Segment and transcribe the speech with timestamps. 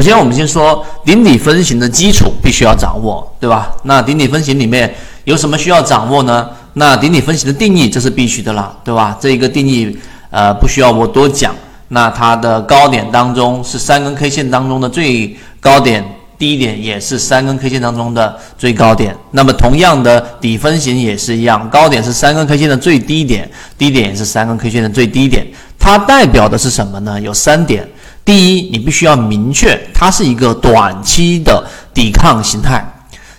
[0.00, 3.70] 首先，我们先说顶底分型的基础必须要掌握，对吧？
[3.82, 4.90] 那顶底分型里面
[5.24, 6.48] 有什么需要掌握呢？
[6.72, 9.14] 那顶底分型的定义这是必须的了，对吧？
[9.20, 9.94] 这一个定义
[10.30, 11.54] 呃不需要我多讲。
[11.88, 16.02] 那它的高点当中是三根 K 线当中的最高点，
[16.38, 19.14] 低点也是三根 K 线当中的最高点。
[19.32, 23.46] 那么同样的底分型也是一样，高点是三根 K 线的最低点，
[23.76, 25.46] 低点也是三根 K 线的最低点。
[25.78, 27.20] 它代表的是什么呢？
[27.20, 27.86] 有三点。
[28.30, 32.80] 第一，你必须要明确它是一个短期的抵抗形态。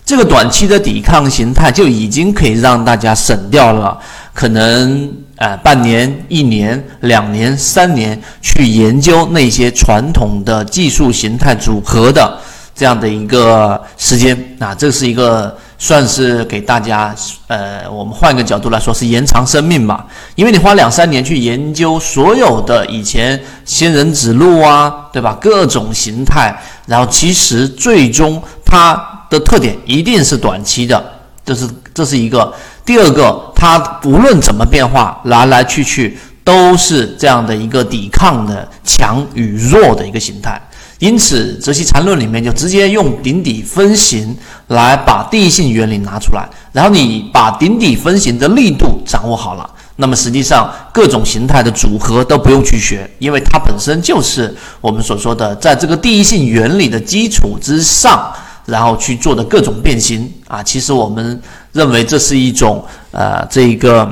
[0.03, 3.98] 这个短期的抵抗形态就已经可以让大家省掉了
[4.34, 5.09] 可能。
[5.38, 12.37] 呃，半年、一年、两年、三年去研究那些传统的技术形态组合的
[12.76, 17.12] 这样的一个时间，啊，这是一个算是给大家，
[17.48, 20.05] 呃，我们换一个角度来说是延长生命吧。
[20.35, 25.35] 因为你花两三年去研究所有的以前仙人指路啊，对吧？
[25.41, 31.04] 各种形态，然后其实最终它的特点一定是短期的，
[31.43, 32.54] 这是这是一个。
[32.85, 33.48] 第二个。
[33.62, 40.60] 它无论怎么变化，来来去去都是这样的一个抵抗的强与弱的一个形态。
[41.02, 58.32] 因此，泽西缠论里面就直接用顶底分型来把第一性原理拿出来，然后你把顶底分型的力度掌握好了，那么实际上各种形态的组合都不用去学，因为它本身就是我们所说的在这个第一性原理的基础之上。
[58.68, 61.41] 然后去做的各种变形啊，其实我们
[61.72, 64.07] 认为这是一种呃，这一个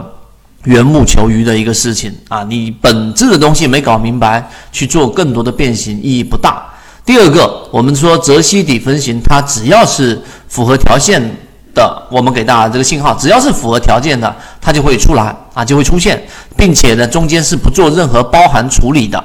[0.64, 2.44] 缘木求鱼的一个事情啊。
[2.44, 6.66] 你本质的东西没搞明白，去做更多的变形意义不大。
[7.10, 11.20] 第二个，我们说泽西底分型，它只要是符合条件
[11.74, 16.24] 的，我们给大家这个信号，只要是符合条件的，它就会出来啊，就会出现，
[16.56, 19.20] 并且呢，中间是不做任何包含处理的。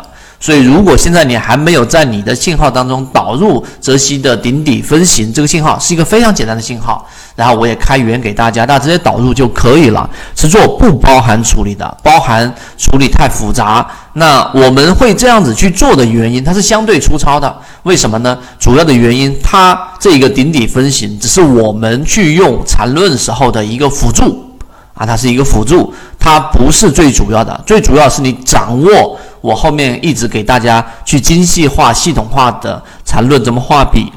[0.44, 7.08] 所以，如果现在你还没有在你的信号当中导入泽西的顶底分型，这个信号是一个非常简单的信号。
[7.34, 13.90] 然后我也开源给大家，大家直接导入就可以了，是做不包含处理的，包含处理太复杂。
[14.12, 17.56] 那我们会这样子去做的原因，它是相对粗糙的。
[17.84, 18.38] 为什么呢？
[18.58, 24.44] 主要的原因，它这个顶底分型只是我们去用缠论时候的一个辅助
[24.92, 27.58] 啊，它是一个辅助，它不是最主要的。
[27.64, 29.18] 最主要是你掌握。
[29.44, 34.10] 我后面一直给大家去精细化、系统化的缠论，怎么画笔，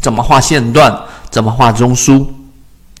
[0.00, 0.98] 怎么画线段，
[1.28, 2.24] 怎么画中枢，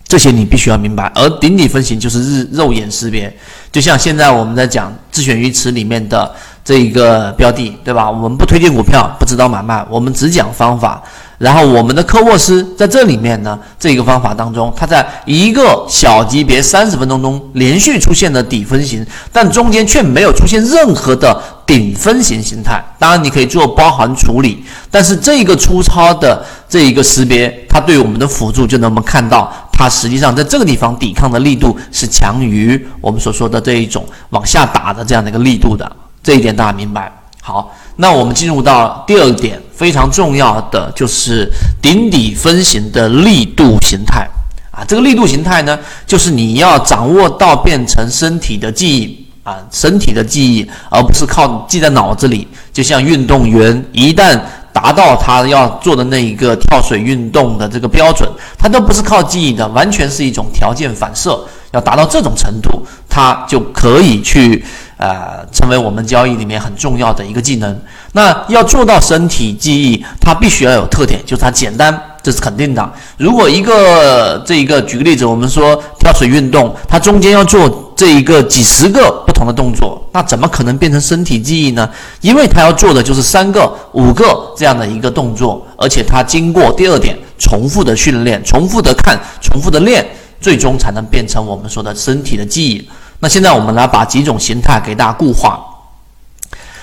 [0.06, 1.10] 这些你必须要明白。
[1.14, 3.34] 而顶底分型就是日肉眼识别，
[3.72, 6.30] 就像现在我们在讲自选鱼池里面的
[6.64, 8.10] 这一个标的，对吧？
[8.10, 11.02] 我们不推荐股票，不指导买卖，我们只讲方法。
[11.36, 22.82] 然后我们的科沃斯在这里面呢，这个方法当中，它在一个小级别三十分钟中连续出现了底分型，但中间却没有出现任何的顶分型形态。
[22.98, 35.90] 当然，你可以做包含处理，但是这个粗糙的这一个识别，它对我们的辅助就能我们看到，它实际上在这个地方抵抗的力度是强于我们所说的这一种往下打的这样的一个力度的。
[36.24, 37.12] 这一点大家明白？
[37.40, 37.72] 好。
[37.96, 41.48] 那我们进入到第二点，非常重要的就是
[41.80, 44.28] 顶底分型的力度形态
[44.72, 44.82] 啊。
[44.84, 52.48] 这个力度形态呢，就是你要掌握到变成身体的记忆啊，身体的记忆，而不是靠记在脑子里。
[52.72, 54.40] 就像运动员一旦
[54.72, 61.38] 达到他要做的那一个跳水运动的这个标准，他都不是靠记忆的，完全是一种条件反射。
[61.70, 64.64] 要达到这种程度，他就可以去。
[65.04, 67.78] 呃，成为我们交易里面很重要的一个技能。
[68.12, 72.92] 那要做到身体记忆，它必须要有特点，就是它简单，这是肯定的。
[73.18, 81.86] 如果一个这一个，举个例子，我们说跳水运动，它中间要做这一个几十个不同的动作，那怎么可能变成身体记忆呢？
[82.22, 84.24] 因为它要做的就是三个、五个
[84.56, 90.06] 这样的一个动作，而且它经过第二点重复的训练、重复的看、重复的练，
[90.40, 92.88] 最终才能变成我们说的身体的记忆。
[93.24, 95.58] 那现在我们来把几种形态给大家固化。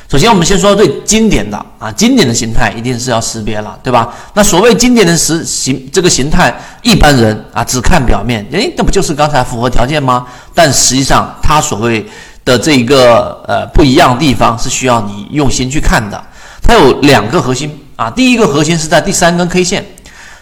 [0.09, 4.11] 首先，我们先说最经典的啊，经典的形态一定是要识别了，对吧？
[4.33, 6.51] 那所谓经典的实形这个形态，
[6.81, 10.25] 一般人啊只看表面，诶，那不就是刚才符合条件吗？
[10.55, 12.03] 但实际上，它所谓
[12.43, 16.19] 的这一个呃不一样的地方是需要你用心去看的。
[16.63, 19.80] 它有两个核心啊，第一个核心是在第三根 K 线。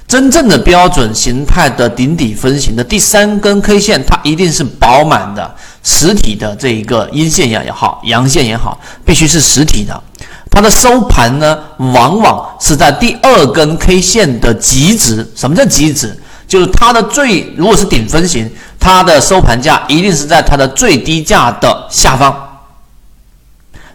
[0.09, 10.01] 真正的标准形态的顶底分型的第三根 K 线，它一定是饱满的实体的这一个阴线也也好，阳线也好，必须是实体的。
[10.49, 15.31] 它的收盘呢，往往是在第二根 K 线的极值。
[15.35, 16.17] 什么叫极值？
[16.47, 22.48] 就是它的最，如果是顶分型，它的收盘价一定是在它的最低价的下方。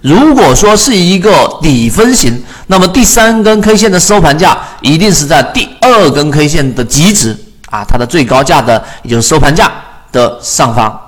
[0.05, 7.35] 如果说是一个底分型，那么第三根 K 线的收盘价一定是在第二根 K 线的极值
[7.71, 9.73] 啊，它的最高价的也就是收盘价
[10.13, 11.01] 的上方。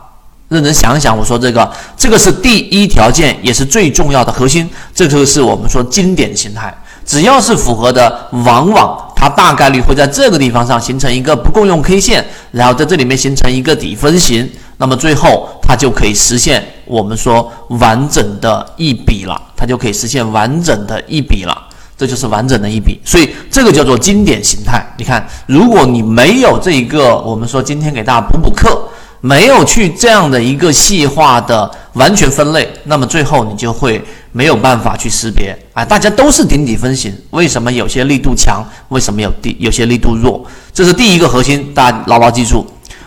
[0.49, 4.67] 认真想一想，我说这个，这个是第一条件，也是最重要的核心。
[4.95, 21.57] 这就是我们说经典形态，只要是符合的，往往它大概率会在这个地方上形成一个不共用 K 线，然后在这里面形成一个底分型，那么最后它就可以实现我们说完整的一笔了，它就可以实现完整的一笔了，
[21.97, 23.01] 这就是完整的一笔。
[23.05, 24.87] 所以这个叫做经典形态。
[24.99, 28.89] 你看，如果你没有这一个，我们说今天给大家补补课。
[29.23, 34.01] 没有去这样的一个细化的完全分类，那么最后你就会
[34.31, 35.85] 没有办法去识别啊！
[35.85, 38.63] 大家都是顶底分型，为什么有些力度强？
[38.91, 40.45] 为什么有地有些力度弱？
[40.73, 42.65] 这是第一个核心，大家牢牢记住。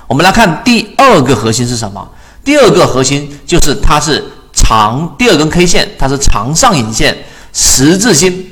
[0.09, 2.09] 我们来看第二个核心是什么？
[2.44, 7.15] 第二个核心就是它是长第二根 K 线，它是长上影线
[7.53, 8.44] 十字星，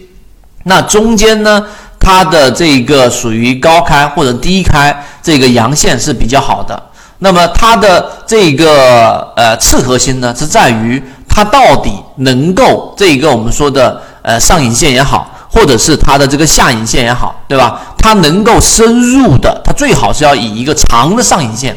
[0.66, 1.66] 那中间呢，
[2.00, 6.80] 它的这个属于高开或者低开，这个阳线是比较好的。
[7.18, 17.82] 那么它的这个呃次核心呢，是在于它到底能够这个我们说的呃上影线也好，或者是它的这个下影线也好，对吧？
[17.98, 21.76] 它能够深入的，它最好是要以一个长的上影线，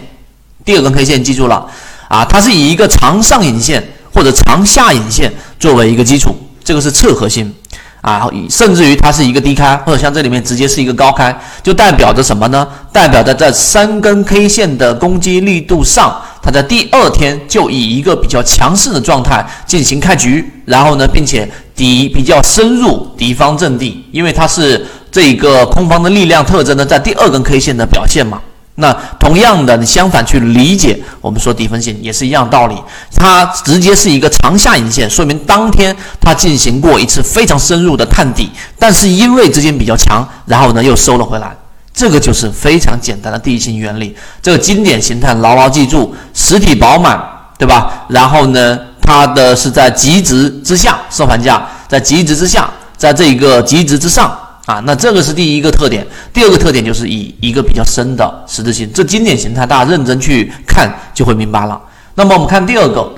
[0.66, 1.66] 第二根 K 线记住了
[2.08, 3.82] 啊，它是以一个长上影线
[4.12, 7.54] 或者长下影线作为一个基础，这个是次核心。
[8.02, 12.66] 啊，甚至于它是一个低开，或者像这里面直接是一个高开，就代表着什么呢？
[12.90, 21.46] 代表着在三根 K 线的攻击力度上，它在第二天就以一个比较强势的状态进行开局，然后呢，并且
[21.80, 28.38] 敌比较深入敌方阵地，因为它是这个空方的力量特征呢，在第二根 K 线的表现嘛。
[28.74, 32.74] 那同样的，你相反去理解，我们说底分型也是一样道理。
[33.16, 41.56] 它直接是一个长下影线，说明当天它进行过一次非常深入的探底，但是因为资金比较强，然后呢又收了回来。
[41.94, 44.14] 这个就是非常简单的地形原理。
[44.42, 47.18] 这个经典形态牢牢记住，实体饱满，
[47.58, 48.04] 对吧？
[48.08, 48.78] 然后呢，
[49.10, 54.30] 它的是在极值之下收盘价，在极值之下，在这一个极值之上。
[54.66, 61.80] 啊，那这个是第一个特点，第二个特点就是以一个比较深的十字星，这经典形态大家认真去看就会明白了。
[62.14, 63.12] 那么我们看第二个，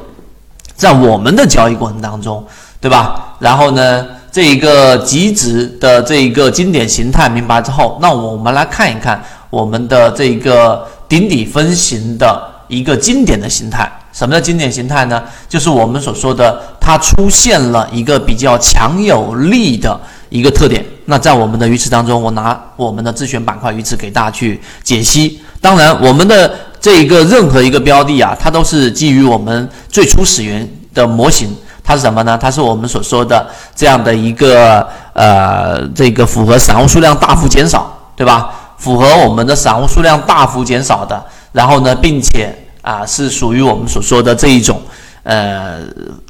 [0.75, 2.43] 在我们的交易过程当中，
[2.81, 3.37] 对吧？
[3.39, 13.93] 然后呢，这一个极值的这一个经典形态明白之后，那我们来看一看我们的这个顶底分型的一个经典的形态。
[14.23, 15.21] 什么叫经典形态呢？
[15.49, 20.87] 就是我们所说的它出现了一个比较强有力的一个特点。
[21.07, 25.43] 那在我们的鱼池当中，我拿我们的自选板块鱼池给大家去解析。
[25.61, 26.49] 当然，我们的
[26.81, 31.53] 这一个任何一个标的啊，它都是基于我们最初始源的模型。
[31.83, 32.39] 它是什么呢？
[32.41, 38.53] 它是我们所说的这样的一个呃，这个符合散户数量大幅减少，对吧？
[38.79, 41.21] 符合我们的散户数量大幅减少的，
[41.51, 44.83] 然后呢，并且啊，是属于我们所说的这一种
[45.23, 45.81] 呃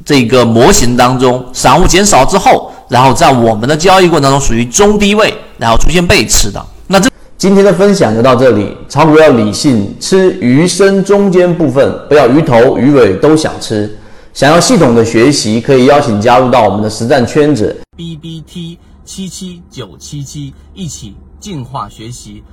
[0.05, 2.71] 这个模型当中，散户减少之后。
[2.89, 6.63] 然后在我们的交易过程当中属于中低位，然后出现背驰的。
[6.85, 7.09] 那这
[7.39, 8.77] 今天的分享就到这里。
[8.87, 13.97] 炒股要理性，吃鱼身中间部分，不要鱼头鱼尾都想吃。
[14.31, 17.75] 想要系统的学习，可以邀请加入到我们的实战圈子。
[17.97, 22.43] B B T 七七九七七，一起进化学习，